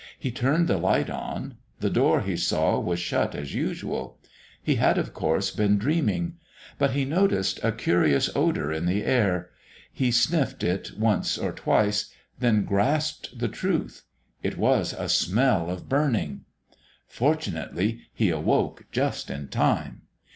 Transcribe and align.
He 0.17 0.31
turned 0.31 0.67
the 0.67 0.79
light 0.79 1.11
on. 1.11 1.57
The 1.79 1.91
door, 1.91 2.21
he 2.21 2.35
saw, 2.35 2.79
was 2.79 2.97
shut 2.97 3.35
as 3.35 3.53
usual. 3.53 4.17
He 4.59 4.77
had, 4.77 4.97
of 4.97 5.13
course, 5.13 5.51
been 5.51 5.77
dreaming. 5.77 6.37
But 6.79 6.93
he 6.93 7.05
noticed 7.05 7.59
a 7.63 7.71
curious 7.71 8.27
odour 8.35 8.71
in 8.73 8.87
the 8.87 9.03
air. 9.05 9.51
He 9.93 10.09
sniffed 10.09 10.63
it 10.63 10.97
once 10.97 11.37
or 11.37 11.51
twice 11.51 12.11
then 12.39 12.65
grasped 12.65 13.37
the 13.37 13.47
truth. 13.47 14.05
It 14.41 14.57
was 14.57 14.93
a 14.93 15.07
smell 15.07 15.69
of 15.69 15.87
burning! 15.87 16.45
Fortunately, 17.07 17.99
he 18.11 18.31
awoke 18.31 18.85
just 18.91 19.29
in 19.29 19.49
time.... 19.49 20.01